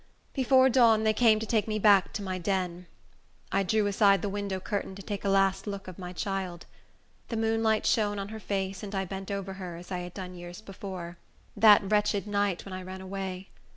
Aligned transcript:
Before 0.33 0.67
dawn 0.67 1.03
they 1.03 1.13
came 1.13 1.37
to 1.39 1.45
take 1.45 1.67
me 1.67 1.77
back 1.77 2.11
to 2.13 2.23
my 2.23 2.39
den. 2.39 2.87
I 3.51 3.61
drew 3.61 3.85
aside 3.85 4.23
the 4.23 4.29
window 4.29 4.59
curtain, 4.59 4.95
to 4.95 5.03
take 5.03 5.23
a 5.23 5.29
last 5.29 5.67
look 5.67 5.87
of 5.87 5.99
my 5.99 6.11
child. 6.11 6.65
The 7.29 7.37
moonlight 7.37 7.85
shone 7.85 8.17
on 8.17 8.29
her 8.29 8.39
face, 8.39 8.81
and 8.81 8.95
I 8.95 9.05
bent 9.05 9.29
over 9.29 9.53
her, 9.61 9.75
as 9.75 9.91
I 9.91 9.99
had 9.99 10.15
done 10.15 10.33
years 10.33 10.59
before, 10.59 11.17
that 11.55 11.83
wretched 11.83 12.25
night 12.25 12.65
when 12.65 12.73
I 12.73 12.81
ran 12.81 13.01
away. 13.01 13.49